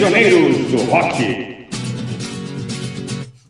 Prisioneiros 0.00 0.56
do 0.70 0.82
Rock. 0.84 1.68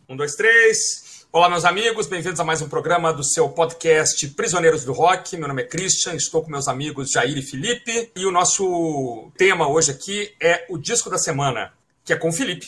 Um, 0.09 0.17
dois, 0.17 0.35
três. 0.35 1.25
Olá, 1.31 1.49
meus 1.49 1.63
amigos, 1.63 2.07
bem-vindos 2.07 2.41
a 2.41 2.43
mais 2.43 2.61
um 2.61 2.67
programa 2.67 3.13
do 3.13 3.23
seu 3.23 3.47
podcast 3.47 4.27
Prisioneiros 4.31 4.83
do 4.83 4.91
Rock. 4.91 5.37
Meu 5.37 5.47
nome 5.47 5.61
é 5.61 5.65
Christian, 5.65 6.13
estou 6.13 6.43
com 6.43 6.51
meus 6.51 6.67
amigos 6.67 7.11
Jair 7.11 7.37
e 7.37 7.41
Felipe 7.41 8.11
e 8.17 8.25
o 8.25 8.31
nosso 8.31 9.31
tema 9.37 9.65
hoje 9.65 9.91
aqui 9.91 10.33
é 10.41 10.65
o 10.69 10.77
disco 10.77 11.09
da 11.09 11.17
semana, 11.17 11.71
que 12.03 12.11
é 12.11 12.17
com 12.17 12.27
o 12.27 12.33
Felipe. 12.33 12.67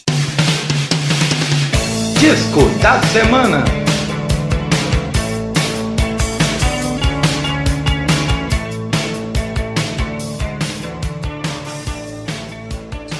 Disco 2.21 2.61
da 2.81 3.04
semana. 3.07 3.65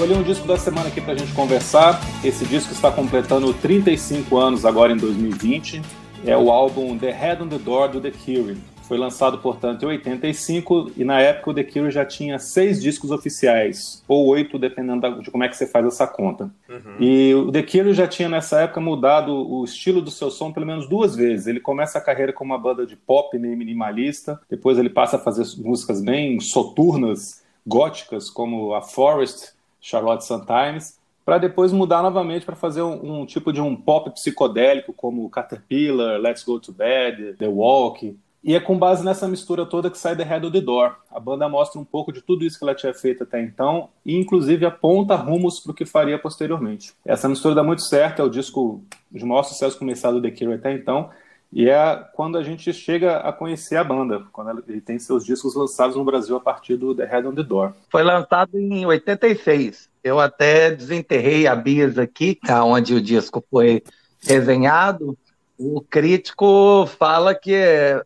Escolhi 0.04 0.20
um 0.20 0.24
disco 0.24 0.46
da 0.46 0.58
semana 0.58 0.90
aqui 0.90 1.00
pra 1.00 1.16
gente 1.16 1.32
conversar. 1.32 1.98
Esse 2.26 2.44
disco 2.44 2.74
está 2.74 2.92
completando 2.92 3.54
35 3.54 4.38
anos 4.38 4.66
agora 4.66 4.92
em 4.92 4.98
2020. 4.98 5.82
É 6.26 6.36
o 6.36 6.52
álbum 6.52 6.98
The 6.98 7.10
Head 7.10 7.44
on 7.44 7.48
the 7.48 7.58
Door 7.58 7.88
do 7.88 8.02
The 8.02 8.12
Cure. 8.12 8.58
Foi 8.82 8.98
lançado, 8.98 9.38
portanto, 9.38 9.84
em 9.84 9.86
85 9.86 10.92
e 10.98 11.06
na 11.06 11.22
época 11.22 11.52
o 11.52 11.54
The 11.54 11.64
Cure 11.64 11.90
já 11.90 12.04
tinha 12.04 12.38
seis 12.38 12.82
discos 12.82 13.12
oficiais, 13.12 14.04
ou 14.06 14.28
oito, 14.28 14.60
dependendo 14.60 15.22
de 15.22 15.32
como 15.32 15.46
é 15.46 15.48
que 15.48 15.56
você 15.56 15.66
faz 15.66 15.86
essa 15.86 16.06
conta. 16.06 16.52
Uhum. 16.68 16.96
E 17.00 17.34
o 17.34 17.50
The 17.50 17.64
Cure 17.64 17.94
já 17.94 18.06
tinha 18.06 18.28
nessa 18.28 18.60
época 18.60 18.82
mudado 18.82 19.34
o 19.34 19.64
estilo 19.64 20.02
do 20.02 20.12
seu 20.12 20.30
som 20.30 20.52
pelo 20.52 20.66
menos 20.66 20.86
duas 20.86 21.16
vezes. 21.16 21.48
Ele 21.48 21.62
começa 21.62 21.98
a 21.98 22.02
carreira 22.02 22.34
como 22.34 22.52
uma 22.52 22.60
banda 22.60 22.86
de 22.86 22.98
pop 22.98 23.40
meio 23.40 23.56
minimalista, 23.56 24.38
depois 24.50 24.78
ele 24.78 24.90
passa 24.90 25.16
a 25.16 25.20
fazer 25.20 25.46
músicas 25.64 26.02
bem 26.02 26.42
soturnas, 26.42 27.42
góticas, 27.66 28.30
como 28.30 28.74
a 28.74 28.82
Forest, 28.82 29.54
Charlotte 29.84 30.26
Sometimes, 30.26 30.98
para 31.26 31.38
depois 31.38 31.74
mudar 31.74 32.02
novamente 32.02 32.46
para 32.46 32.56
fazer 32.56 32.82
um, 32.82 33.22
um, 33.22 33.26
tipo 33.26 33.52
de 33.52 33.60
um 33.60 33.76
pop 33.76 34.10
psicodélico 34.12 34.94
como 34.94 35.30
Caterpillar, 35.30 36.20
Let's 36.20 36.44
Go 36.44 36.60
to 36.60 36.72
Bed, 36.72 37.36
The 37.38 37.48
Walk. 37.48 38.18
E 38.44 38.56
é 38.56 38.60
com 38.60 38.78
base 38.78 39.06
nessa 39.06 39.26
mistura 39.28 39.66
toda 39.66 39.90
que 39.90 39.98
sai 39.98 40.16
The 40.16 40.24
Head 40.24 40.46
of 40.46 40.54
the 40.54 40.62
Door. 40.62 40.96
A 41.12 41.20
banda 41.20 41.48
mostra 41.48 41.80
um 41.80 41.86
pouco 41.86 42.12
de 42.12 42.22
tudo 42.22 42.46
isso 42.46 42.58
que 42.58 42.64
ela 42.64 42.76
tinha 42.76 42.94
feito 42.94 43.24
até 43.24 43.42
então 43.42 43.90
e 44.06 44.18
inclusive 44.18 44.66
aponta 44.66 45.16
rumos 45.16 45.60
para 45.60 45.72
o 45.72 45.76
que 45.76 45.86
faria 45.86 46.18
posteriormente. 46.18 46.94
Essa 47.06 47.30
mistura 47.30 47.56
dá 47.56 47.64
muito 47.64 47.84
certo, 47.84 48.22
é 48.22 48.26
o 48.26 48.30
disco 48.30 48.82
de 49.12 49.26
maior 49.26 49.44
sucesso 49.44 49.78
começado 49.78 50.20
do 50.20 50.22
The 50.22 50.32
Cure 50.32 50.56
até 50.56 50.74
então 50.74 51.10
e 51.56 51.70
é 51.70 52.04
quando 52.14 52.38
a 52.38 52.44
gente 52.44 52.74
chega 52.74 53.18
a 53.18 53.32
conhecer 53.32 53.76
a 53.76 53.84
banda, 53.84 54.26
quando 54.32 54.64
ele 54.68 54.82
tem 54.82 54.98
seus 54.98 55.24
discos 55.24 55.56
lançados 55.56 55.96
no 55.96 56.04
Brasil 56.04 56.36
a 56.36 56.40
partir 56.40 56.76
do 56.76 56.96
The 56.96 57.06
Head 57.06 57.28
on 57.28 57.36
the 57.36 57.44
Door. 57.44 57.74
Foi 57.92 58.02
lançado 58.02 58.58
em 58.58 58.84
86. 58.86 59.88
Eu 60.04 60.20
até 60.20 60.72
desenterrei 60.72 61.46
a 61.46 61.56
Bias 61.56 62.00
aqui, 62.00 62.40
onde 62.66 62.96
o 62.96 63.02
disco 63.02 63.44
foi 63.52 63.84
resenhado. 64.26 65.16
O 65.56 65.80
crítico 65.82 66.88
fala 66.98 67.36
que 67.36 67.56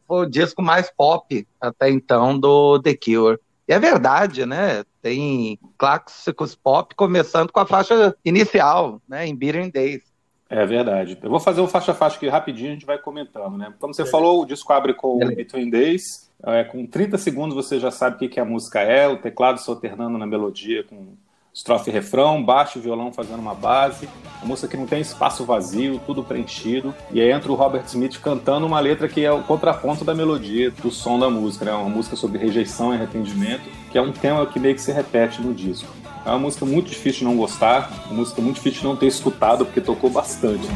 foi 0.06 0.26
o 0.26 0.30
disco 0.30 0.61
mais 0.61 0.92
pop 0.92 1.48
até 1.61 1.89
então 1.89 2.38
do 2.38 2.80
The 2.82 2.95
Cure. 2.95 3.39
E 3.66 3.73
é 3.73 3.80
verdade, 3.80 4.45
né? 4.45 4.84
Tem 5.02 5.58
clássicos 5.78 6.54
pop 6.54 6.94
começando 6.95 7.52
com 7.52 7.59
a 7.61 7.66
faixa 7.66 8.14
inicial, 8.26 9.02
né? 9.08 9.26
Em 9.26 9.36
Beating 9.36 9.70
Days. 9.70 10.04
É 10.50 10.66
verdade. 10.66 11.17
Eu 11.22 11.30
vou 11.30 11.40
fazer 11.40 11.62
um 11.62 11.67
faixa 11.67 11.94
faixa 11.94 12.16
aqui 12.16 12.28
rapidinho, 12.28 12.72
a 12.72 12.73
gente 12.73 12.86
vai 12.86 12.98
comentando, 12.98 13.58
né? 13.58 13.73
Como 13.80 13.94
você 13.94 14.06
falou, 14.06 14.42
o 14.42 14.45
disco 14.45 14.72
abre 14.72 14.94
com 14.94 15.17
o 15.17 15.36
Between 15.36 15.70
Days. 15.70 16.28
É, 16.45 16.64
com 16.64 16.86
30 16.86 17.17
segundos 17.17 17.56
você 17.56 17.80
já 17.80 17.92
sabe 17.92 18.16
o 18.16 18.20
que, 18.20 18.30
que 18.30 18.39
a 18.39 18.45
música 18.45 18.80
é, 18.80 19.08
o 19.08 19.17
teclado 19.17 19.59
se 19.59 19.70
alternando 19.70 20.17
na 20.17 20.26
melodia 20.28 20.84
com 20.84 21.16
estrofe 21.58 21.89
e 21.89 21.94
refrão, 21.94 22.44
baixo 22.44 22.78
e 22.78 22.81
violão 22.81 23.12
fazendo 23.12 23.39
uma 23.39 23.56
base, 23.56 24.08
uma 24.38 24.50
música 24.50 24.67
que 24.67 24.78
não 24.78 24.86
tem 24.86 25.02
espaço 25.02 25.44
vazio, 25.44 26.00
tudo 26.06 26.23
preenchido, 26.23 26.94
e 27.11 27.20
aí 27.20 27.32
entra 27.32 27.52
o 27.52 27.56
Robert 27.56 27.86
Smith 27.88 28.22
cantando 28.22 28.67
uma 28.67 28.80
letra 28.80 29.10
que 29.10 29.26
é 29.26 29.32
o 29.32 29.42
contraponto 29.42 30.05
da 30.05 30.14
melodia, 30.14 30.70
do 30.70 30.92
som 30.92 31.17
da 31.17 31.32
música, 31.32 31.66
né? 31.66 31.73
Uma 31.73 31.89
música 31.89 32.16
sobre 32.16 32.38
rejeição 32.38 32.93
e 32.93 32.98
arrependimento, 32.98 33.64
que 33.92 33.98
é 33.98 34.02
um 34.02 34.11
tema 34.11 34.45
que 34.45 34.60
meio 34.60 34.76
que 34.76 34.82
se 34.82 34.92
repete 34.92 35.42
no 35.42 35.52
disco. 35.52 35.92
É 36.27 36.30
uma 36.32 36.39
música 36.39 36.65
muito 36.65 36.89
difícil 36.89 37.20
de 37.20 37.23
não 37.23 37.38
gostar, 37.38 37.89
uma 38.08 38.15
música 38.15 38.42
muito 38.42 38.55
difícil 38.55 38.82
de 38.82 38.86
não 38.86 38.98
ter 38.98 39.08
escutado, 39.08 39.65
porque 39.65 39.80
tocou 39.80 40.10
bastante. 40.10 40.67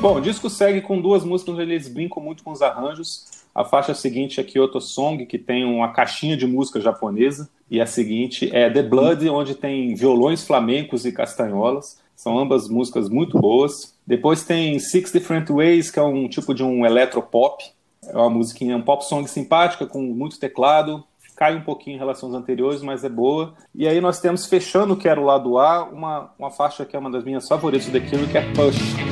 Bom, 0.00 0.18
o 0.18 0.20
disco 0.20 0.48
segue 0.48 0.80
com 0.80 1.00
duas 1.00 1.24
músicas 1.24 1.54
onde 1.54 1.62
eles 1.62 1.88
brincam 1.88 2.22
muito 2.22 2.44
com 2.44 2.52
os 2.52 2.62
arranjos. 2.62 3.42
A 3.52 3.64
faixa 3.64 3.94
seguinte 3.94 4.38
é 4.38 4.44
Kyoto 4.44 4.80
Song, 4.80 5.26
que 5.26 5.38
tem 5.40 5.64
uma 5.64 5.92
caixinha 5.92 6.36
de 6.36 6.46
música 6.46 6.80
japonesa, 6.80 7.50
e 7.68 7.80
a 7.80 7.86
seguinte 7.86 8.48
é 8.52 8.70
The 8.70 8.84
Blood, 8.84 9.28
onde 9.28 9.56
tem 9.56 9.92
violões 9.96 10.46
flamencos 10.46 11.04
e 11.04 11.10
castanholas. 11.10 12.00
São 12.16 12.38
ambas 12.38 12.68
músicas 12.68 13.08
muito 13.08 13.38
boas. 13.38 13.94
Depois 14.06 14.44
tem 14.44 14.78
Six 14.78 15.12
Different 15.12 15.48
Ways, 15.50 15.90
que 15.90 15.98
é 15.98 16.02
um 16.02 16.28
tipo 16.28 16.54
de 16.54 16.62
um 16.62 16.84
eletropop. 16.84 17.64
É 18.06 18.16
uma 18.16 18.30
musiquinha, 18.30 18.76
um 18.76 18.82
pop 18.82 19.04
song 19.04 19.28
simpática, 19.28 19.86
com 19.86 20.02
muito 20.02 20.38
teclado. 20.38 21.04
Cai 21.36 21.56
um 21.56 21.62
pouquinho 21.62 21.96
em 21.96 21.98
relação 21.98 22.28
aos 22.28 22.38
anteriores, 22.38 22.82
mas 22.82 23.04
é 23.04 23.08
boa. 23.08 23.54
E 23.74 23.88
aí 23.88 24.00
nós 24.00 24.20
temos, 24.20 24.46
fechando 24.46 24.94
o 24.94 24.96
que 24.96 25.08
era 25.08 25.20
o 25.20 25.24
lado 25.24 25.58
A, 25.58 25.84
uma, 25.84 26.30
uma 26.38 26.50
faixa 26.50 26.84
que 26.84 26.94
é 26.94 26.98
uma 26.98 27.10
das 27.10 27.24
minhas 27.24 27.48
favoritas 27.48 27.86
do 27.86 27.92
The 27.92 28.00
que 28.00 28.38
é 28.38 28.42
Push. 28.52 29.11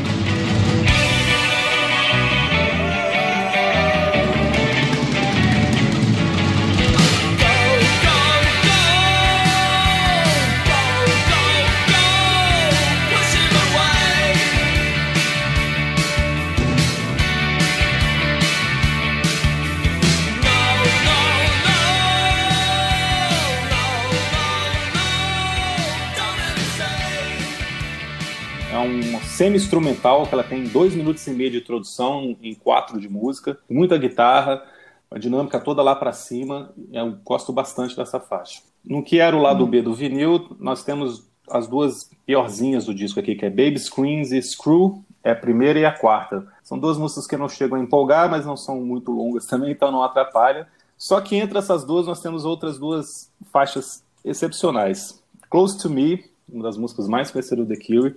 Semi-instrumental, 29.24 30.26
que 30.26 30.34
ela 30.34 30.44
tem 30.44 30.64
dois 30.64 30.94
minutos 30.94 31.26
e 31.26 31.30
meio 31.30 31.50
de 31.50 31.58
introdução 31.58 32.36
em 32.42 32.54
quatro 32.54 33.00
de 33.00 33.08
música, 33.08 33.58
muita 33.68 33.96
guitarra, 33.98 34.62
a 35.10 35.18
dinâmica 35.18 35.58
toda 35.58 35.82
lá 35.82 35.94
para 35.94 36.12
cima. 36.12 36.72
Eu 36.92 37.16
gosto 37.24 37.52
bastante 37.52 37.96
dessa 37.96 38.20
faixa. 38.20 38.62
No 38.84 39.02
que 39.02 39.18
era 39.18 39.36
o 39.36 39.42
lado 39.42 39.66
B 39.66 39.82
do 39.82 39.94
vinil, 39.94 40.56
nós 40.58 40.84
temos 40.84 41.28
as 41.50 41.66
duas 41.66 42.10
piorzinhas 42.24 42.86
do 42.86 42.94
disco 42.94 43.18
aqui, 43.18 43.34
que 43.34 43.44
é 43.44 43.50
Baby 43.50 43.78
Screens 43.78 44.30
e 44.30 44.40
Screw, 44.40 45.02
é 45.22 45.32
a 45.32 45.36
primeira 45.36 45.78
e 45.78 45.84
a 45.84 45.92
quarta. 45.92 46.46
São 46.62 46.78
duas 46.78 46.96
músicas 46.96 47.26
que 47.26 47.36
não 47.36 47.48
chegam 47.48 47.78
a 47.78 47.82
empolgar, 47.82 48.30
mas 48.30 48.46
não 48.46 48.56
são 48.56 48.80
muito 48.80 49.10
longas 49.10 49.44
também, 49.46 49.72
então 49.72 49.90
não 49.90 50.02
atrapalha. 50.02 50.66
Só 50.96 51.20
que 51.20 51.36
entre 51.36 51.58
essas 51.58 51.84
duas 51.84 52.06
nós 52.06 52.20
temos 52.20 52.44
outras 52.44 52.78
duas 52.78 53.30
faixas 53.52 54.04
excepcionais. 54.24 55.20
Close 55.50 55.78
to 55.78 55.90
Me, 55.90 56.24
uma 56.48 56.62
das 56.62 56.76
músicas 56.76 57.08
mais 57.08 57.30
conhecidas 57.30 57.66
do 57.66 57.74
The 57.74 57.84
Cure, 57.84 58.16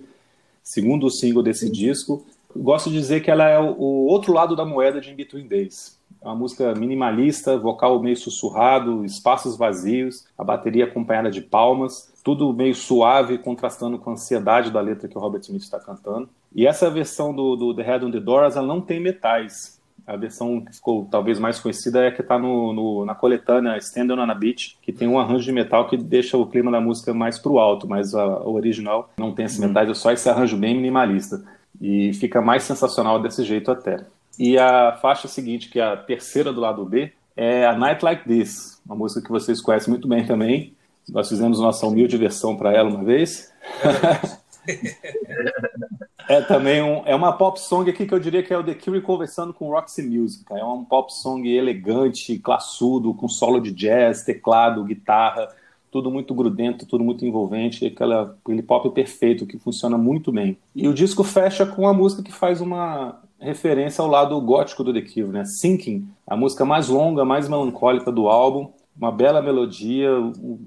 segundo 0.64 1.10
single 1.10 1.42
desse 1.42 1.70
disco. 1.70 2.26
Gosto 2.56 2.88
de 2.88 2.96
dizer 2.96 3.20
que 3.20 3.30
ela 3.30 3.48
é 3.48 3.60
o, 3.60 4.06
outro 4.06 4.32
lado 4.32 4.56
da 4.56 4.64
moeda 4.64 5.00
de 5.00 5.10
In 5.10 5.14
Between 5.14 5.46
Days. 5.46 6.00
É 6.22 6.26
uma 6.26 6.34
música 6.34 6.74
minimalista, 6.74 7.58
vocal 7.58 8.00
meio 8.00 8.16
sussurrado, 8.16 9.04
espaços 9.04 9.56
vazios, 9.56 10.24
a 10.38 10.42
bateria 10.42 10.84
acompanhada 10.84 11.30
de 11.30 11.42
palmas, 11.42 12.12
tudo 12.24 12.54
meio 12.54 12.74
suave, 12.74 13.36
contrastando 13.36 13.98
com 13.98 14.10
a 14.10 14.12
ansiedade 14.14 14.70
da 14.70 14.80
letra 14.80 15.06
que 15.06 15.18
o 15.18 15.20
Robert 15.20 15.42
Smith 15.42 15.62
está 15.62 15.78
cantando. 15.78 16.28
E 16.54 16.66
essa 16.66 16.88
versão 16.88 17.34
do, 17.34 17.56
do 17.56 17.74
The 17.74 17.82
Head 17.82 18.04
on 18.06 18.10
the 18.10 18.20
Doors, 18.20 18.56
ela 18.56 18.66
não 18.66 18.80
tem 18.80 19.00
metais. 19.00 19.73
A 20.06 20.16
versão 20.16 20.60
que 20.60 20.74
ficou 20.74 21.06
talvez 21.10 21.38
mais 21.38 21.58
conhecida 21.58 22.04
é 22.04 22.08
a 22.08 22.12
que 22.12 22.20
está 22.20 22.38
no, 22.38 22.72
no, 22.72 23.04
na 23.04 23.14
coletânea 23.14 23.76
Stand 23.78 24.12
on 24.12 24.30
a 24.30 24.34
Beach, 24.34 24.76
que 24.82 24.92
tem 24.92 25.08
um 25.08 25.18
arranjo 25.18 25.44
de 25.44 25.52
metal 25.52 25.88
que 25.88 25.96
deixa 25.96 26.36
o 26.36 26.46
clima 26.46 26.70
da 26.70 26.80
música 26.80 27.14
mais 27.14 27.38
pro 27.38 27.58
alto, 27.58 27.88
mas 27.88 28.14
a, 28.14 28.22
a 28.22 28.48
original 28.48 29.10
não 29.16 29.32
tem 29.32 29.46
esse 29.46 29.60
metais, 29.60 29.88
é 29.88 29.94
só 29.94 30.12
esse 30.12 30.28
arranjo 30.28 30.56
bem 30.56 30.74
minimalista. 30.74 31.42
E 31.80 32.12
fica 32.14 32.40
mais 32.40 32.62
sensacional 32.62 33.20
desse 33.20 33.42
jeito 33.44 33.70
até. 33.70 34.04
E 34.38 34.58
a 34.58 34.92
faixa 35.00 35.28
seguinte, 35.28 35.68
que 35.68 35.80
é 35.80 35.84
a 35.84 35.96
terceira 35.96 36.52
do 36.52 36.60
lado 36.60 36.84
B, 36.84 37.12
é 37.36 37.66
A 37.66 37.76
Night 37.76 38.04
Like 38.04 38.24
This, 38.24 38.80
uma 38.84 38.94
música 38.94 39.22
que 39.22 39.30
vocês 39.30 39.60
conhecem 39.60 39.90
muito 39.90 40.06
bem 40.06 40.26
também. 40.26 40.74
Nós 41.08 41.28
fizemos 41.28 41.58
nossa 41.58 41.86
humilde 41.86 42.16
versão 42.16 42.56
para 42.56 42.72
ela 42.72 42.88
uma 42.88 43.04
vez. 43.04 43.52
É 46.28 46.40
também 46.40 46.82
um, 46.82 47.02
é 47.04 47.14
uma 47.14 47.32
pop 47.32 47.60
song 47.60 47.88
aqui 47.90 48.06
que 48.06 48.14
eu 48.14 48.18
diria 48.18 48.42
que 48.42 48.52
é 48.52 48.58
o 48.58 48.64
The 48.64 48.74
Cure 48.74 49.00
conversando 49.00 49.52
com 49.52 49.70
Roxy 49.70 50.02
Music. 50.02 50.44
É 50.50 50.64
um 50.64 50.84
pop 50.84 51.12
song 51.12 51.48
elegante, 51.48 52.38
classudo, 52.38 53.12
com 53.14 53.28
solo 53.28 53.60
de 53.60 53.70
jazz, 53.70 54.24
teclado, 54.24 54.84
guitarra, 54.84 55.48
tudo 55.90 56.10
muito 56.10 56.34
grudento, 56.34 56.86
tudo 56.86 57.04
muito 57.04 57.24
envolvente, 57.24 57.86
aquela, 57.86 58.36
aquele 58.42 58.62
pop 58.62 58.90
perfeito 58.90 59.46
que 59.46 59.58
funciona 59.58 59.96
muito 59.96 60.32
bem. 60.32 60.56
E 60.74 60.88
o 60.88 60.94
disco 60.94 61.22
fecha 61.22 61.64
com 61.66 61.82
uma 61.82 61.92
música 61.92 62.22
que 62.22 62.32
faz 62.32 62.60
uma 62.60 63.20
referência 63.38 64.02
ao 64.02 64.08
lado 64.08 64.40
gótico 64.40 64.82
do 64.82 64.92
The 64.92 65.02
Cure, 65.02 65.28
né? 65.28 65.44
Sinking, 65.44 66.08
a 66.26 66.36
música 66.36 66.64
mais 66.64 66.88
longa, 66.88 67.24
mais 67.24 67.48
melancólica 67.48 68.10
do 68.10 68.28
álbum, 68.28 68.72
uma 68.96 69.12
bela 69.12 69.42
melodia, 69.42 70.08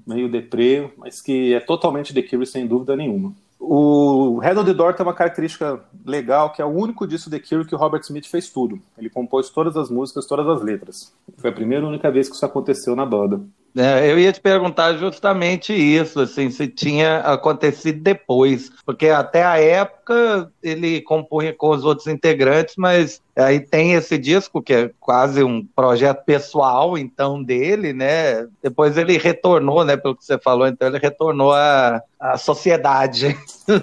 meio 0.06 0.30
deprê, 0.30 0.90
mas 0.96 1.20
que 1.20 1.52
é 1.52 1.60
totalmente 1.60 2.14
The 2.14 2.22
Cure 2.22 2.46
sem 2.46 2.66
dúvida 2.66 2.94
nenhuma. 2.94 3.34
O 3.60 4.38
Head 4.38 4.58
on 4.58 4.64
the 4.64 4.72
Door 4.72 4.94
tem 4.94 5.04
uma 5.04 5.12
característica 5.12 5.80
legal, 6.06 6.52
que 6.52 6.62
é 6.62 6.64
o 6.64 6.68
único 6.68 7.06
disco 7.06 7.28
The 7.28 7.40
Cure 7.40 7.66
que 7.66 7.74
o 7.74 7.78
Robert 7.78 8.02
Smith 8.02 8.26
fez 8.26 8.48
tudo. 8.50 8.80
Ele 8.96 9.10
compôs 9.10 9.50
todas 9.50 9.76
as 9.76 9.90
músicas, 9.90 10.26
todas 10.26 10.46
as 10.46 10.62
letras. 10.62 11.12
Foi 11.36 11.50
a 11.50 11.52
primeira 11.52 11.84
e 11.84 11.88
única 11.88 12.10
vez 12.10 12.28
que 12.28 12.36
isso 12.36 12.46
aconteceu 12.46 12.94
na 12.94 13.04
banda. 13.04 13.40
É, 13.78 14.10
eu 14.10 14.18
ia 14.18 14.32
te 14.32 14.40
perguntar 14.40 14.94
justamente 14.94 15.72
isso, 15.72 16.20
assim, 16.20 16.50
se 16.50 16.66
tinha 16.66 17.18
acontecido 17.18 18.00
depois, 18.00 18.72
porque 18.84 19.08
até 19.08 19.44
a 19.44 19.60
época 19.60 20.50
ele 20.60 21.00
compunha 21.02 21.52
com 21.52 21.70
os 21.70 21.84
outros 21.84 22.08
integrantes, 22.08 22.74
mas 22.76 23.22
aí 23.36 23.60
tem 23.60 23.92
esse 23.92 24.18
disco 24.18 24.60
que 24.60 24.74
é 24.74 24.90
quase 24.98 25.44
um 25.44 25.64
projeto 25.64 26.24
pessoal, 26.24 26.98
então 26.98 27.40
dele, 27.40 27.92
né? 27.92 28.48
Depois 28.60 28.96
ele 28.96 29.16
retornou, 29.16 29.84
né? 29.84 29.96
Pelo 29.96 30.16
que 30.16 30.24
você 30.24 30.38
falou, 30.38 30.66
então 30.66 30.88
ele 30.88 30.98
retornou 30.98 31.52
à, 31.52 32.02
à 32.18 32.36
sociedade. 32.36 33.36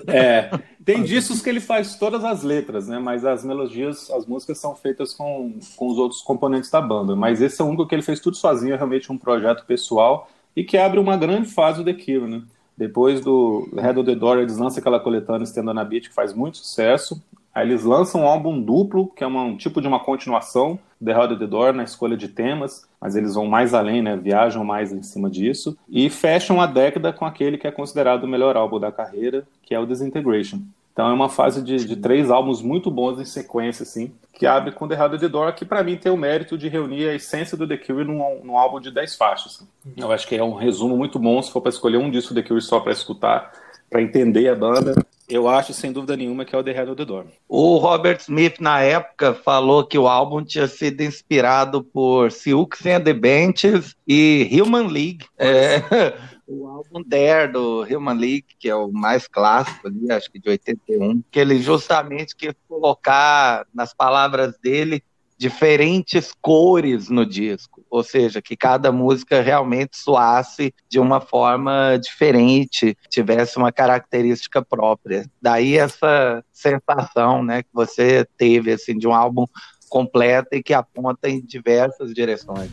É. 0.08 0.50
Tem 0.86 1.04
discos 1.04 1.42
que 1.42 1.50
ele 1.50 1.60
faz 1.60 1.96
todas 1.96 2.24
as 2.24 2.44
letras, 2.44 2.88
né? 2.88 3.00
Mas 3.00 3.26
as 3.26 3.44
melodias, 3.44 4.10
as 4.12 4.28
músicas 4.28 4.60
são 4.60 4.76
feitas 4.76 5.16
com, 5.16 5.58
com 5.76 5.88
os 5.88 5.98
outros 5.98 6.22
componentes 6.22 6.70
da 6.70 6.80
banda. 6.80 7.16
Mas 7.16 7.42
esse 7.42 7.60
é 7.60 7.66
o 7.66 7.68
único 7.68 7.88
que 7.88 7.96
ele 7.96 8.04
fez 8.04 8.20
tudo 8.20 8.38
sozinho, 8.38 8.76
é 8.76 8.78
realmente 8.78 9.12
um 9.12 9.18
projeto 9.18 9.66
pessoal 9.66 10.30
e 10.56 10.64
que 10.64 10.78
abre 10.78 11.00
uma 11.00 11.18
grande 11.18 11.50
fase 11.50 11.84
do 11.84 11.86
The 11.86 11.94
Cure, 11.94 12.30
né? 12.30 12.44
Depois 12.78 13.20
do 13.22 13.68
Head 13.76 14.00
of 14.00 14.06
the 14.06 14.16
Door, 14.16 14.40
eles 14.40 14.58
lançam 14.58 14.80
aquela 14.80 15.00
coletânea 15.00 15.46
Stand 15.46 15.72
on 15.72 15.80
a 15.80 15.84
Beat, 15.84 16.10
que 16.10 16.14
faz 16.14 16.34
muito 16.34 16.58
sucesso. 16.58 17.22
Aí 17.56 17.66
eles 17.66 17.86
lançam 17.86 18.22
um 18.22 18.28
álbum 18.28 18.62
duplo, 18.62 19.08
que 19.08 19.24
é 19.24 19.28
uma, 19.28 19.44
um 19.44 19.56
tipo 19.56 19.80
de 19.82 19.88
uma 19.88 20.02
continuação, 20.02 20.78
The 21.04 21.14
Head 21.14 21.34
of 21.34 21.40
the 21.40 21.48
Door, 21.48 21.72
na 21.72 21.86
escolha 21.86 22.18
de 22.18 22.28
temas, 22.28 22.86
mas 23.00 23.16
eles 23.16 23.36
vão 23.36 23.46
mais 23.46 23.74
além, 23.74 24.02
né? 24.02 24.18
Viajam 24.18 24.66
mais 24.66 24.92
em 24.92 25.02
cima 25.02 25.30
disso. 25.30 25.78
E 25.88 26.10
fecham 26.10 26.60
a 26.60 26.66
década 26.66 27.14
com 27.14 27.24
aquele 27.24 27.58
que 27.58 27.66
é 27.66 27.72
considerado 27.72 28.26
o 28.26 28.28
melhor 28.28 28.58
álbum 28.58 28.78
da 28.78 28.92
carreira, 28.92 29.48
que 29.64 29.74
é 29.74 29.80
o 29.80 29.86
Disintegration. 29.86 30.60
Então 30.92 31.10
é 31.10 31.14
uma 31.14 31.30
fase 31.30 31.62
de, 31.62 31.86
de, 31.86 31.96
três 31.96 32.30
álbuns 32.30 32.62
muito 32.62 32.92
bons 32.92 33.20
em 33.20 33.26
sequência, 33.26 33.84
assim, 33.84 34.14
que 34.34 34.46
abre 34.46 34.72
com 34.72 34.88
The 34.88 34.96
Heart 34.96 35.14
of 35.14 35.20
the 35.20 35.30
Door, 35.30 35.54
que 35.54 35.66
para 35.66 35.84
mim 35.84 35.98
tem 35.98 36.12
o 36.12 36.18
mérito 36.18 36.58
de 36.58 36.68
reunir 36.68 37.10
a 37.10 37.14
essência 37.14 37.58
do 37.58 37.68
The 37.68 37.78
Cure 37.78 38.06
num, 38.06 38.44
num 38.44 38.58
álbum 38.58 38.80
de 38.80 38.92
dez 38.92 39.16
faixas. 39.16 39.66
Eu 39.96 40.12
acho 40.12 40.28
que 40.28 40.36
é 40.36 40.44
um 40.44 40.54
resumo 40.54 40.98
muito 40.98 41.20
bom 41.20 41.42
se 41.42 41.52
for 41.52 41.62
para 41.62 41.70
escolher 41.70 41.98
um 41.98 42.10
disco 42.10 42.34
The 42.34 42.44
Cure 42.44 42.62
só 42.62 42.80
para 42.80 42.94
escutar, 42.94 43.52
para 43.90 44.02
entender 44.02 44.48
a 44.48 44.56
banda. 44.56 44.96
Eu 45.28 45.48
acho, 45.48 45.74
sem 45.74 45.92
dúvida 45.92 46.16
nenhuma, 46.16 46.46
que 46.46 46.56
é 46.56 46.58
o 46.58 46.64
The 46.64 46.72
Head 46.72 46.92
of 46.92 46.98
the 46.98 47.06
Door. 47.06 47.26
O 47.48 47.78
Robert 47.78 48.20
Smith, 48.22 48.60
na 48.60 48.82
época, 48.82 49.34
falou 49.34 49.86
que 49.86 49.98
o 49.98 50.08
álbum 50.08 50.44
tinha 50.44 50.68
sido 50.68 51.02
inspirado 51.02 51.84
por 51.84 52.32
Silks 52.32 52.86
and 52.86 53.02
the 53.02 53.14
Benches 53.14 53.96
e 54.08 54.48
Human 54.52 54.88
League. 54.88 55.26
É, 55.38 55.82
o 56.48 56.68
álbum 56.68 57.04
Dare 57.06 57.52
do 57.52 57.84
Human 57.90 58.14
League, 58.14 58.46
que 58.60 58.70
é 58.70 58.76
o 58.76 58.92
mais 58.92 59.28
clássico 59.28 59.88
ali, 59.88 60.12
acho 60.12 60.32
que 60.32 60.40
de 60.40 60.50
81, 60.50 61.24
que 61.32 61.40
ele 61.40 61.60
justamente 61.60 62.36
quis 62.36 62.54
colocar, 62.68 63.66
nas 63.74 63.94
palavras 63.94 64.56
dele, 64.60 65.04
diferentes 65.38 66.34
cores 66.40 67.10
no 67.10 67.26
disco, 67.26 67.75
ou 67.96 68.04
seja, 68.04 68.42
que 68.42 68.58
cada 68.58 68.92
música 68.92 69.42
realmente 69.42 69.96
soasse 69.96 70.74
de 70.90 71.00
uma 71.00 71.22
forma 71.22 71.98
diferente, 71.98 72.98
tivesse 73.10 73.58
uma 73.58 73.72
característica 73.72 74.62
própria. 74.62 75.30
Daí 75.42 75.78
essa 75.78 76.44
sensação, 76.52 77.42
né, 77.42 77.64
que 77.64 77.70
você 77.74 78.28
teve 78.38 78.74
assim 78.74 78.98
de 78.98 79.08
um 79.08 79.14
álbum 79.14 79.46
completo 79.88 80.50
e 80.52 80.62
que 80.62 80.74
aponta 80.74 81.30
em 81.30 81.42
diversas 81.42 82.14
direções. 82.14 82.70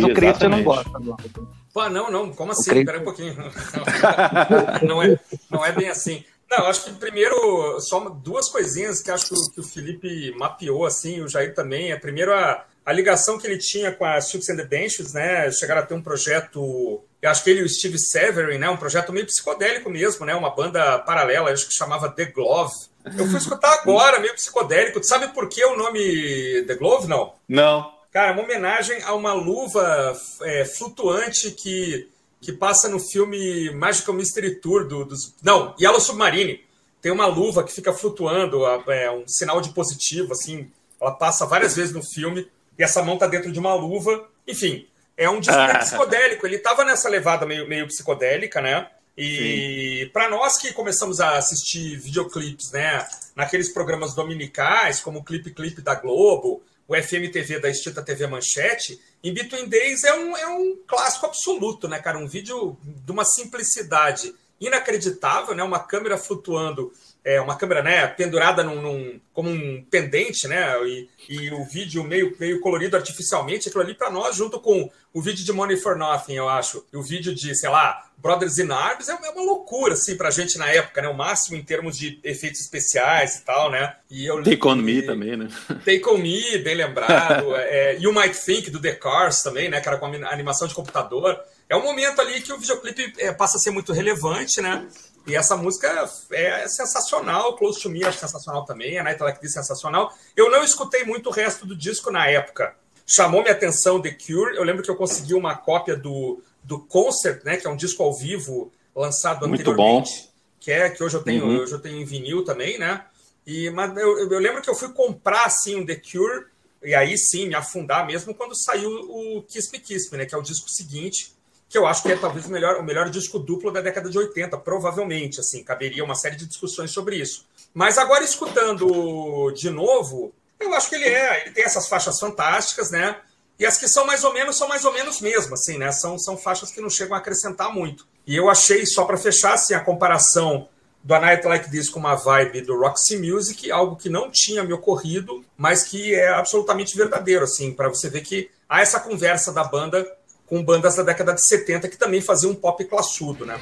Mas 0.00 0.10
o 0.10 0.14
Christian 0.14 0.48
não 0.48 0.62
gosta 0.62 0.98
do 0.98 1.12
álbum. 1.12 1.46
Pô, 1.72 1.88
não, 1.88 2.10
não, 2.10 2.32
como 2.32 2.52
assim? 2.52 2.78
Espera 2.78 2.98
um 2.98 3.04
pouquinho. 3.04 3.36
não, 4.86 5.02
é, 5.02 5.18
não 5.50 5.64
é 5.64 5.72
bem 5.72 5.88
assim. 5.88 6.24
Não, 6.50 6.66
acho 6.66 6.84
que 6.84 6.92
primeiro, 6.92 7.78
só 7.80 8.00
duas 8.08 8.48
coisinhas 8.48 9.02
que 9.02 9.10
acho 9.10 9.28
que 9.54 9.60
o, 9.60 9.64
Felipe 9.64 10.34
mapeou, 10.38 10.86
assim, 10.86 11.20
o 11.20 11.28
Jair 11.28 11.54
também. 11.54 11.92
É 11.92 11.96
primeiro 11.96 12.32
a, 12.32 12.64
a 12.86 12.92
ligação 12.92 13.38
que 13.38 13.46
ele 13.46 13.58
tinha 13.58 13.92
com 13.92 14.04
a 14.04 14.18
Silks 14.20 14.48
and 14.48 14.56
the 14.56 14.64
Benches, 14.64 15.12
né? 15.12 15.50
Chegaram 15.52 15.82
a 15.82 15.86
ter 15.86 15.94
um 15.94 16.02
projeto, 16.02 17.02
eu 17.20 17.30
acho 17.30 17.44
que 17.44 17.50
ele 17.50 17.60
e 17.60 17.64
o 17.64 17.68
Steve 17.68 17.98
Severin, 17.98 18.56
né? 18.56 18.70
Um 18.70 18.78
projeto 18.78 19.12
meio 19.12 19.26
psicodélico 19.26 19.90
mesmo, 19.90 20.24
né? 20.24 20.34
Uma 20.34 20.54
banda 20.54 20.98
paralela, 21.00 21.50
acho 21.50 21.68
que 21.68 21.74
chamava 21.74 22.08
The 22.08 22.24
Glove. 22.26 22.72
Eu 23.16 23.26
fui 23.26 23.38
escutar 23.38 23.74
agora, 23.74 24.18
meio 24.18 24.34
psicodélico. 24.34 25.00
Tu 25.00 25.06
sabe 25.06 25.28
por 25.28 25.48
que 25.50 25.62
o 25.64 25.76
nome 25.76 26.64
The 26.66 26.74
Glove, 26.76 27.06
não? 27.06 27.34
Não. 27.46 27.97
Cara, 28.10 28.32
uma 28.32 28.42
homenagem 28.42 29.02
a 29.02 29.14
uma 29.14 29.32
luva 29.32 30.18
é, 30.42 30.64
flutuante 30.64 31.50
que, 31.50 32.08
que 32.40 32.52
passa 32.52 32.88
no 32.88 32.98
filme 32.98 33.70
Magical 33.70 34.14
Mystery 34.14 34.56
Tour 34.56 34.86
do, 34.86 35.04
dos. 35.04 35.34
Não, 35.42 35.74
Yellow 35.80 36.00
Submarine. 36.00 36.64
Tem 37.00 37.12
uma 37.12 37.26
luva 37.26 37.62
que 37.62 37.72
fica 37.72 37.92
flutuando, 37.92 38.66
é 38.90 39.10
um 39.10 39.26
sinal 39.26 39.60
de 39.60 39.70
positivo, 39.70 40.32
assim. 40.32 40.70
Ela 41.00 41.12
passa 41.12 41.46
várias 41.46 41.76
vezes 41.76 41.92
no 41.92 42.02
filme 42.02 42.50
e 42.76 42.82
essa 42.82 43.02
mão 43.02 43.16
tá 43.16 43.26
dentro 43.26 43.52
de 43.52 43.58
uma 43.58 43.74
luva. 43.74 44.28
Enfim, 44.46 44.88
é 45.16 45.28
um 45.28 45.38
disco 45.38 45.58
ah. 45.58 45.78
psicodélico. 45.78 46.46
Ele 46.46 46.58
tava 46.58 46.84
nessa 46.84 47.08
levada 47.08 47.46
meio, 47.46 47.68
meio 47.68 47.86
psicodélica, 47.86 48.60
né? 48.60 48.88
E 49.20 50.08
para 50.12 50.30
nós 50.30 50.58
que 50.58 50.72
começamos 50.72 51.20
a 51.20 51.36
assistir 51.36 51.98
videoclipes, 51.98 52.70
né, 52.70 53.04
naqueles 53.34 53.68
programas 53.68 54.14
dominicais, 54.14 55.00
como 55.00 55.18
o 55.18 55.24
Clipe 55.24 55.50
Clipe 55.50 55.82
da 55.82 55.96
Globo, 55.96 56.62
o 56.86 56.94
FMTV 56.94 57.58
da 57.58 57.68
extinta 57.68 58.00
TV 58.00 58.28
Manchete, 58.28 59.00
em 59.22 59.34
Between 59.34 59.68
Days 59.68 60.04
é 60.04 60.14
um, 60.14 60.36
é 60.36 60.46
um 60.46 60.78
clássico 60.86 61.26
absoluto, 61.26 61.88
né, 61.88 61.98
cara? 61.98 62.16
Um 62.16 62.28
vídeo 62.28 62.78
de 62.82 63.10
uma 63.10 63.24
simplicidade 63.24 64.32
inacreditável, 64.60 65.52
né? 65.52 65.64
Uma 65.64 65.80
câmera 65.80 66.16
flutuando, 66.16 66.92
é, 67.24 67.40
uma 67.40 67.56
câmera 67.56 67.82
né, 67.82 68.06
pendurada 68.06 68.62
num, 68.62 68.80
num 68.80 69.20
como 69.32 69.50
um 69.50 69.84
pendente, 69.90 70.48
né? 70.48 70.74
E, 70.86 71.08
e, 71.28 71.50
o 71.52 71.64
vídeo 71.64 72.02
meio, 72.02 72.34
meio 72.38 72.60
colorido 72.60 72.96
artificialmente, 72.96 73.68
aquilo 73.68 73.84
ali 73.84 73.94
para 73.94 74.10
nós, 74.10 74.36
junto 74.36 74.58
com 74.60 74.90
o 75.12 75.22
vídeo 75.22 75.44
de 75.44 75.52
Money 75.52 75.76
for 75.76 75.96
Nothing, 75.96 76.34
eu 76.34 76.48
acho, 76.48 76.84
e 76.92 76.96
o 76.96 77.02
vídeo 77.02 77.34
de, 77.34 77.54
sei 77.54 77.68
lá, 77.68 78.08
Brothers 78.16 78.58
in 78.58 78.70
Arms 78.70 79.08
é, 79.08 79.12
é 79.12 79.30
uma 79.30 79.42
loucura, 79.42 79.94
assim, 79.94 80.16
pra 80.16 80.30
gente 80.30 80.58
na 80.58 80.68
época, 80.68 81.00
né? 81.00 81.08
O 81.08 81.14
máximo 81.14 81.56
em 81.56 81.62
termos 81.62 81.96
de 81.96 82.18
efeitos 82.24 82.60
especiais 82.60 83.36
e 83.36 83.44
tal, 83.44 83.70
né? 83.70 83.94
E 84.10 84.26
eu, 84.26 84.42
Take 84.42 84.66
On 84.66 84.76
Me 84.76 85.02
também, 85.02 85.36
né? 85.36 85.48
Take 85.84 86.08
On 86.08 86.18
Me, 86.18 86.58
bem 86.58 86.74
lembrado. 86.74 87.54
é, 87.56 87.96
You 88.00 88.12
Might 88.12 88.36
Think, 88.36 88.70
do 88.70 88.80
The 88.80 88.94
Cars 88.94 89.42
também, 89.42 89.68
né? 89.68 89.80
Cara, 89.80 89.98
com 89.98 90.06
a 90.06 90.32
animação 90.32 90.66
de 90.66 90.74
computador. 90.74 91.38
É 91.68 91.76
um 91.76 91.82
momento 91.82 92.20
ali 92.20 92.40
que 92.40 92.52
o 92.52 92.58
videoclipe 92.58 93.12
é, 93.18 93.30
passa 93.30 93.58
a 93.58 93.60
ser 93.60 93.70
muito 93.70 93.92
relevante, 93.92 94.60
né? 94.60 94.88
E 95.28 95.36
essa 95.36 95.56
música 95.56 96.08
é 96.32 96.66
sensacional, 96.68 97.56
Close 97.56 97.80
to 97.80 97.90
Me 97.90 98.04
acho 98.04 98.18
sensacional 98.18 98.64
também, 98.64 98.98
a 98.98 99.04
Night 99.04 99.22
Like 99.22 99.40
This 99.40 99.52
sensacional. 99.52 100.12
Eu 100.34 100.50
não 100.50 100.64
escutei 100.64 101.04
muito 101.04 101.28
o 101.28 101.32
resto 101.32 101.66
do 101.66 101.76
disco 101.76 102.10
na 102.10 102.26
época. 102.26 102.74
Chamou 103.06 103.42
minha 103.42 103.52
atenção 103.52 104.00
The 104.00 104.10
Cure. 104.10 104.56
Eu 104.56 104.64
lembro 104.64 104.82
que 104.82 104.90
eu 104.90 104.96
consegui 104.96 105.34
uma 105.34 105.56
cópia 105.56 105.96
do 105.96 106.42
do 106.68 106.78
Concert, 106.80 107.42
né, 107.44 107.56
que 107.56 107.66
é 107.66 107.70
um 107.70 107.76
disco 107.76 108.02
ao 108.02 108.14
vivo 108.14 108.70
lançado 108.94 109.48
Muito 109.48 109.62
anteriormente, 109.62 110.24
bom. 110.24 110.28
que 110.60 110.70
é 110.70 110.90
que 110.90 111.02
hoje 111.02 111.16
eu 111.16 111.22
tenho, 111.22 111.46
uhum. 111.46 111.60
hoje 111.60 111.72
eu 111.72 111.80
tenho 111.80 111.96
em 111.96 112.04
vinil 112.04 112.44
também, 112.44 112.78
né? 112.78 113.06
E 113.46 113.70
mas 113.70 113.96
eu, 113.96 114.30
eu 114.30 114.38
lembro 114.38 114.60
que 114.60 114.68
eu 114.68 114.74
fui 114.74 114.92
comprar 114.92 115.46
assim 115.46 115.76
um 115.76 115.86
The 115.86 115.96
Cure 115.96 116.44
e 116.82 116.94
aí 116.94 117.16
sim 117.16 117.48
me 117.48 117.54
afundar 117.54 118.06
mesmo 118.06 118.34
quando 118.34 118.54
saiu 118.54 118.90
o 118.90 119.42
Kiss 119.44 119.72
Me 119.72 119.78
Kiss 119.78 120.12
Me, 120.12 120.18
né, 120.18 120.26
que 120.26 120.34
é 120.34 120.38
o 120.38 120.42
disco 120.42 120.68
seguinte, 120.68 121.32
que 121.68 121.76
eu 121.76 121.86
acho 121.86 122.02
que 122.02 122.12
é 122.12 122.16
talvez 122.16 122.46
o 122.46 122.50
melhor, 122.50 122.76
o 122.76 122.82
melhor 122.82 123.10
disco 123.10 123.38
duplo 123.38 123.70
da 123.70 123.80
década 123.80 124.08
de 124.08 124.16
80, 124.16 124.56
provavelmente, 124.58 125.40
assim, 125.40 125.62
caberia 125.62 126.02
uma 126.02 126.14
série 126.14 126.36
de 126.36 126.46
discussões 126.46 126.90
sobre 126.90 127.16
isso. 127.16 127.46
Mas 127.74 127.98
agora 127.98 128.24
escutando 128.24 129.50
de 129.52 129.68
novo, 129.68 130.32
eu 130.58 130.72
acho 130.74 130.88
que 130.88 130.94
ele 130.94 131.08
é, 131.08 131.42
ele 131.42 131.50
tem 131.50 131.64
essas 131.64 131.86
faixas 131.86 132.18
fantásticas, 132.18 132.90
né? 132.90 133.16
E 133.58 133.66
as 133.66 133.76
que 133.76 133.88
são 133.88 134.06
mais 134.06 134.24
ou 134.24 134.32
menos, 134.32 134.56
são 134.56 134.68
mais 134.68 134.84
ou 134.84 134.92
menos 134.92 135.20
mesmo, 135.20 135.54
assim, 135.54 135.76
né? 135.76 135.92
São, 135.92 136.18
são 136.18 136.36
faixas 136.36 136.70
que 136.70 136.80
não 136.80 136.88
chegam 136.88 137.14
a 137.14 137.18
acrescentar 137.18 137.72
muito. 137.72 138.06
E 138.26 138.36
eu 138.36 138.48
achei, 138.48 138.86
só 138.86 139.04
para 139.04 139.16
fechar, 139.18 139.54
assim, 139.54 139.74
a 139.74 139.80
comparação 139.80 140.68
do 141.02 141.14
A 141.14 141.20
Night 141.20 141.46
Like 141.46 141.70
This 141.70 141.88
com 141.88 141.98
uma 141.98 142.14
vibe 142.14 142.62
do 142.62 142.78
Roxy 142.78 143.16
Music, 143.16 143.70
algo 143.70 143.96
que 143.96 144.08
não 144.08 144.30
tinha 144.30 144.64
me 144.64 144.72
ocorrido, 144.72 145.44
mas 145.56 145.84
que 145.84 146.14
é 146.14 146.28
absolutamente 146.28 146.96
verdadeiro, 146.96 147.44
assim, 147.44 147.72
para 147.72 147.88
você 147.88 148.08
ver 148.08 148.22
que 148.22 148.50
há 148.68 148.80
essa 148.80 149.00
conversa 149.00 149.52
da 149.52 149.64
banda 149.64 150.06
com 150.48 150.62
bandas 150.62 150.96
da 150.96 151.02
década 151.02 151.34
de 151.34 151.46
70 151.46 151.88
que 151.88 151.96
também 151.96 152.20
faziam 152.20 152.52
um 152.52 152.54
pop 152.54 152.82
classudo, 152.84 153.44
né? 153.44 153.58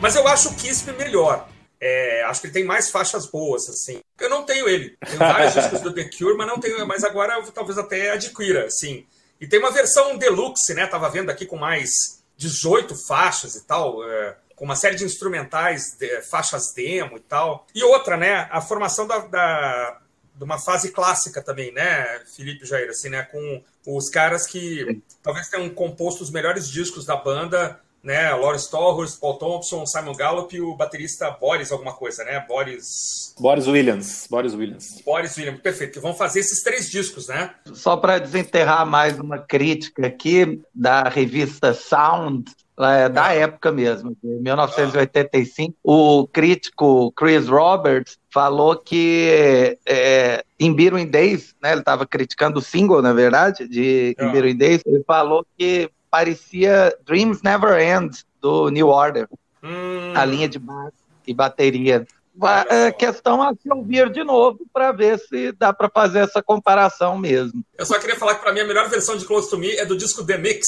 Mas 0.00 0.14
eu 0.14 0.26
acho 0.28 0.50
o 0.50 0.54
Kisp 0.54 0.88
melhor. 0.92 1.48
É, 1.80 2.22
acho 2.24 2.40
que 2.40 2.46
ele 2.46 2.54
tem 2.54 2.64
mais 2.64 2.90
faixas 2.90 3.26
boas, 3.26 3.68
assim. 3.68 4.00
Eu 4.20 4.30
não 4.30 4.44
tenho 4.44 4.68
ele. 4.68 4.96
Tenho 5.04 5.18
vários 5.18 5.54
discos 5.54 5.80
do 5.80 5.92
The 5.92 6.04
Cure, 6.04 6.36
mas 6.36 6.46
não 6.46 6.60
tenho. 6.60 6.86
Mas 6.86 7.04
agora 7.04 7.34
eu 7.34 7.52
talvez 7.52 7.78
até 7.78 8.10
adquira, 8.10 8.66
assim. 8.66 9.06
E 9.40 9.46
tem 9.46 9.58
uma 9.58 9.70
versão 9.70 10.16
deluxe, 10.16 10.74
né? 10.74 10.86
Tava 10.86 11.08
vendo 11.08 11.30
aqui 11.30 11.46
com 11.46 11.56
mais 11.56 12.22
18 12.36 12.94
faixas 13.06 13.54
e 13.54 13.66
tal. 13.66 14.02
É, 14.08 14.36
com 14.54 14.64
uma 14.64 14.76
série 14.76 14.96
de 14.96 15.04
instrumentais, 15.04 15.96
de, 15.98 16.22
faixas 16.22 16.72
demo 16.74 17.16
e 17.16 17.20
tal. 17.20 17.66
E 17.74 17.82
outra, 17.82 18.16
né? 18.16 18.48
A 18.50 18.60
formação 18.60 19.06
da, 19.06 19.18
da, 19.18 20.00
de 20.34 20.44
uma 20.44 20.58
fase 20.58 20.90
clássica 20.90 21.42
também, 21.42 21.72
né, 21.72 22.22
Felipe 22.34 22.64
Jair, 22.64 22.88
assim, 22.88 23.10
né? 23.10 23.22
Com 23.22 23.62
os 23.86 24.08
caras 24.08 24.46
que 24.46 25.02
talvez 25.22 25.48
tenham 25.48 25.68
composto 25.70 26.22
os 26.22 26.30
melhores 26.30 26.68
discos 26.70 27.04
da 27.04 27.16
banda 27.16 27.78
né? 28.06 28.32
Lawrence 28.32 28.70
Torres, 28.70 29.16
Paul 29.16 29.34
Thompson, 29.34 29.84
Simon 29.84 30.14
Gallup 30.14 30.54
e 30.54 30.60
o 30.60 30.76
baterista 30.76 31.28
Boris 31.28 31.72
alguma 31.72 31.92
coisa, 31.92 32.22
né? 32.22 32.38
Boris... 32.46 33.34
Boris 33.36 33.66
Williams. 33.66 34.28
Boris 34.30 34.54
Williams. 34.54 35.02
Boris 35.04 35.36
Williams, 35.36 35.60
perfeito. 35.60 35.94
Que 35.94 36.00
vão 36.00 36.14
fazer 36.14 36.38
esses 36.38 36.62
três 36.62 36.88
discos, 36.88 37.26
né? 37.26 37.52
Só 37.74 37.96
para 37.96 38.20
desenterrar 38.20 38.86
mais 38.86 39.18
uma 39.18 39.38
crítica 39.38 40.06
aqui 40.06 40.62
da 40.72 41.02
revista 41.08 41.74
Sound, 41.74 42.44
é, 42.78 43.08
da 43.08 43.26
ah. 43.26 43.34
época 43.34 43.72
mesmo, 43.72 44.16
de 44.22 44.28
1985, 44.40 45.74
ah. 45.74 45.76
o 45.82 46.28
crítico 46.28 47.10
Chris 47.12 47.48
Roberts 47.48 48.18
falou 48.30 48.76
que 48.76 49.76
é, 49.84 50.44
In 50.60 50.74
Biruin 50.74 51.06
Days, 51.06 51.56
né, 51.60 51.72
ele 51.72 51.80
estava 51.80 52.06
criticando 52.06 52.60
o 52.60 52.62
single, 52.62 53.02
na 53.02 53.12
verdade, 53.12 53.66
de 53.66 54.14
ah. 54.16 54.26
In 54.26 54.32
Biruin 54.32 54.56
Days, 54.56 54.82
ele 54.86 55.02
falou 55.04 55.44
que 55.58 55.90
parecia 56.10 56.96
Dreams 57.04 57.42
Never 57.42 57.78
End, 57.80 58.24
do 58.40 58.68
New 58.70 58.88
Order. 58.88 59.28
Hum. 59.62 60.12
A 60.14 60.24
linha 60.24 60.48
de 60.48 60.58
baixo 60.58 60.96
e 61.26 61.34
bateria. 61.34 62.06
A 62.40 62.92
questão 62.92 63.42
a 63.42 63.54
se 63.54 63.72
ouvir 63.72 64.10
de 64.10 64.22
novo 64.22 64.66
para 64.72 64.92
ver 64.92 65.18
se 65.18 65.52
dá 65.52 65.72
para 65.72 65.88
fazer 65.88 66.20
essa 66.20 66.42
comparação 66.42 67.16
mesmo. 67.16 67.64
Eu 67.78 67.86
só 67.86 67.98
queria 67.98 68.16
falar 68.16 68.34
que 68.34 68.42
para 68.42 68.52
mim 68.52 68.60
a 68.60 68.66
melhor 68.66 68.88
versão 68.90 69.16
de 69.16 69.24
Close 69.24 69.48
to 69.48 69.56
Me 69.56 69.74
é 69.76 69.86
do 69.86 69.96
disco 69.96 70.24
The 70.24 70.36
Mix, 70.36 70.66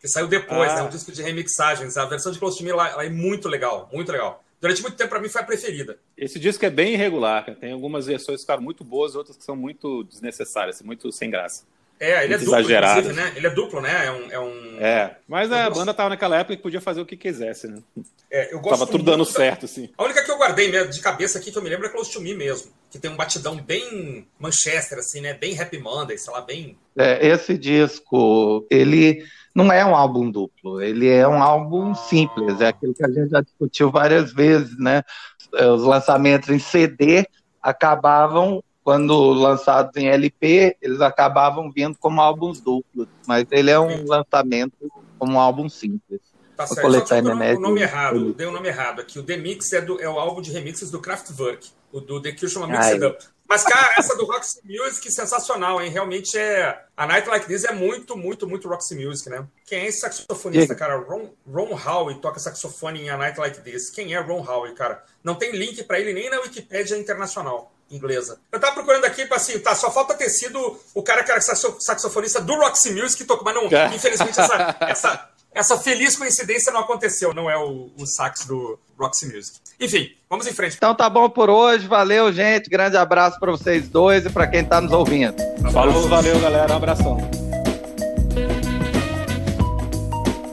que 0.00 0.08
saiu 0.08 0.26
depois, 0.26 0.72
ah. 0.72 0.76
né? 0.76 0.82
Um 0.82 0.88
disco 0.88 1.12
de 1.12 1.22
remixagens. 1.22 1.96
A 1.98 2.06
versão 2.06 2.32
de 2.32 2.38
Close 2.38 2.58
to 2.58 2.64
Me 2.64 2.72
lá, 2.72 2.96
lá 2.96 3.04
é 3.04 3.10
muito 3.10 3.48
legal, 3.48 3.90
muito 3.92 4.10
legal. 4.10 4.42
Durante 4.62 4.80
muito 4.80 4.96
tempo, 4.96 5.10
para 5.10 5.20
mim, 5.20 5.28
foi 5.28 5.40
a 5.40 5.44
preferida. 5.44 5.98
Esse 6.16 6.38
disco 6.38 6.64
é 6.64 6.70
bem 6.70 6.94
irregular, 6.94 7.44
cara. 7.44 7.58
Tem 7.58 7.72
algumas 7.72 8.06
versões 8.06 8.36
que 8.36 8.42
ficaram 8.42 8.62
muito 8.62 8.84
boas, 8.84 9.16
outras 9.16 9.36
que 9.36 9.44
são 9.44 9.56
muito 9.56 10.04
desnecessárias, 10.04 10.80
muito 10.82 11.10
sem 11.12 11.28
graça. 11.28 11.64
É, 12.02 12.24
ele 12.24 12.34
é 12.34 12.38
duplo, 12.38 12.56
exagerado. 12.56 13.12
né? 13.12 13.32
Ele 13.36 13.46
é 13.46 13.50
duplo, 13.50 13.80
né? 13.80 14.06
É, 14.06 14.10
um, 14.10 14.32
é, 14.32 14.40
um... 14.40 14.76
é 14.80 15.16
mas 15.28 15.52
a 15.52 15.70
banda 15.70 15.94
tava 15.94 16.08
naquela 16.08 16.36
época 16.36 16.56
que 16.56 16.62
podia 16.62 16.80
fazer 16.80 17.00
o 17.00 17.06
que 17.06 17.16
quisesse, 17.16 17.68
né? 17.68 17.80
É, 18.28 18.52
eu 18.52 18.58
gosto 18.58 18.80
tava 18.80 18.90
tudo 18.90 19.04
dando 19.04 19.24
da... 19.24 19.30
certo, 19.30 19.66
assim. 19.66 19.88
A 19.96 20.02
única 20.02 20.24
que 20.24 20.30
eu 20.32 20.36
guardei 20.36 20.88
de 20.88 21.00
cabeça 21.00 21.38
aqui 21.38 21.52
que 21.52 21.56
eu 21.56 21.62
me 21.62 21.70
lembro 21.70 21.86
é 21.86 21.90
Close 21.90 22.12
to 22.12 22.20
Me 22.20 22.34
mesmo. 22.34 22.72
Que 22.90 22.98
tem 22.98 23.08
um 23.08 23.14
batidão 23.14 23.54
bem 23.54 24.26
Manchester, 24.36 24.98
assim, 24.98 25.20
né? 25.20 25.32
Bem 25.32 25.60
Happy 25.60 25.78
Monday, 25.78 26.18
sei 26.18 26.32
lá, 26.32 26.40
bem. 26.40 26.76
É, 26.98 27.24
esse 27.24 27.56
disco, 27.56 28.66
ele 28.68 29.24
não 29.54 29.72
é 29.72 29.84
um 29.84 29.94
álbum 29.94 30.28
duplo, 30.28 30.82
ele 30.82 31.08
é 31.08 31.28
um 31.28 31.40
álbum 31.40 31.94
simples, 31.94 32.60
é 32.60 32.66
aquilo 32.66 32.94
que 32.94 33.04
a 33.04 33.08
gente 33.08 33.30
já 33.30 33.40
discutiu 33.42 33.92
várias 33.92 34.32
vezes, 34.32 34.76
né? 34.76 35.04
Os 35.52 35.84
lançamentos 35.84 36.48
em 36.48 36.58
CD 36.58 37.24
acabavam 37.62 38.60
quando 38.84 39.32
lançados 39.32 39.96
em 39.96 40.08
LP, 40.08 40.76
eles 40.80 41.00
acabavam 41.00 41.70
vindo 41.70 41.96
como 41.98 42.20
álbuns 42.20 42.60
duplos, 42.60 43.06
mas 43.26 43.46
ele 43.50 43.70
é 43.70 43.78
um 43.78 44.06
lançamento 44.06 44.90
como 45.18 45.34
um 45.34 45.40
álbum 45.40 45.68
simples. 45.68 46.20
Tá 46.56 46.66
certo, 46.66 47.06
só 47.06 47.20
que 47.20 47.28
o 47.28 47.60
nome 47.60 47.80
errado, 47.80 48.32
dei 48.34 48.46
o 48.46 48.50
um 48.50 48.52
nome 48.52 48.68
errado 48.68 49.00
aqui. 49.00 49.18
O 49.18 49.22
The 49.22 49.36
Mix 49.36 49.72
é, 49.72 49.80
do, 49.80 50.00
é 50.00 50.08
o 50.08 50.18
álbum 50.18 50.40
de 50.40 50.52
remixes 50.52 50.90
do 50.90 51.00
Kraftwerk. 51.00 51.70
O 51.90 52.00
do 52.00 52.20
The 52.20 52.32
Cure 52.32 52.50
chama 52.50 52.66
Mixed 52.66 53.04
Up. 53.04 53.24
Mas, 53.48 53.64
cara, 53.64 53.94
essa 53.98 54.16
do 54.16 54.24
Roxy 54.24 54.60
Music 54.64 55.12
sensacional, 55.12 55.80
hein? 55.82 55.90
Realmente 55.90 56.38
é. 56.38 56.84
A 56.96 57.06
Night 57.06 57.28
Like 57.28 57.46
This 57.46 57.64
é 57.64 57.72
muito, 57.72 58.16
muito, 58.16 58.48
muito 58.48 58.66
Roxy 58.66 58.94
Music, 58.94 59.28
né? 59.28 59.46
Quem 59.66 59.80
é 59.80 59.86
esse 59.88 60.00
saxofonista, 60.00 60.74
cara? 60.74 60.96
Ron, 60.96 61.28
Ron 61.46 61.78
Howe 61.78 62.14
toca 62.14 62.38
saxofone 62.38 63.02
em 63.02 63.10
A 63.10 63.16
Night 63.18 63.38
Like 63.38 63.60
This. 63.60 63.90
Quem 63.90 64.14
é 64.14 64.20
Ron 64.20 64.42
Howe, 64.42 64.72
cara? 64.72 65.04
Não 65.22 65.34
tem 65.34 65.52
link 65.52 65.84
para 65.84 66.00
ele 66.00 66.14
nem 66.14 66.30
na 66.30 66.40
Wikipédia 66.40 66.96
internacional 66.96 67.71
inglesa. 67.92 68.38
Eu 68.50 68.58
tava 68.58 68.72
procurando 68.72 69.04
aqui, 69.04 69.26
assim, 69.30 69.58
tá, 69.58 69.74
só 69.74 69.90
falta 69.90 70.14
ter 70.14 70.30
sido 70.30 70.78
o 70.94 71.02
cara 71.02 71.22
que 71.22 71.30
era 71.30 71.40
saxofonista 71.40 72.40
do 72.40 72.54
Roxy 72.54 72.92
Music 72.92 73.18
que 73.18 73.24
tocou, 73.24 73.44
mas 73.44 73.54
não, 73.54 73.64
é. 73.64 73.86
infelizmente 73.94 74.40
essa, 74.40 74.76
essa, 74.80 75.28
essa 75.54 75.78
feliz 75.78 76.16
coincidência 76.16 76.72
não 76.72 76.80
aconteceu, 76.80 77.34
não 77.34 77.50
é 77.50 77.56
o, 77.56 77.90
o 77.96 78.06
sax 78.06 78.46
do 78.46 78.78
Roxy 78.98 79.26
Music. 79.26 79.58
Enfim, 79.78 80.10
vamos 80.28 80.46
em 80.46 80.52
frente. 80.52 80.76
Então 80.76 80.94
tá 80.94 81.08
bom 81.10 81.28
por 81.28 81.50
hoje, 81.50 81.86
valeu, 81.86 82.32
gente, 82.32 82.70
grande 82.70 82.96
abraço 82.96 83.38
para 83.38 83.50
vocês 83.50 83.88
dois 83.88 84.24
e 84.24 84.30
para 84.30 84.46
quem 84.46 84.64
tá 84.64 84.80
nos 84.80 84.92
ouvindo. 84.92 85.36
Falou, 85.72 86.08
valeu, 86.08 86.38
galera, 86.40 86.72
um 86.72 86.76
abração. 86.76 87.18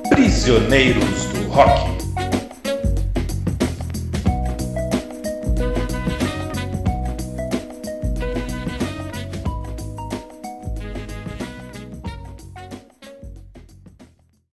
Prisioneiros 0.09 1.23
do 1.25 1.47
Rock. 1.49 1.98